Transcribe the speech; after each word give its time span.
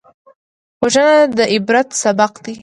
وژنه 0.81 1.15
د 1.37 1.39
عبرت 1.53 1.87
سبق 2.03 2.33
دی 2.43 2.53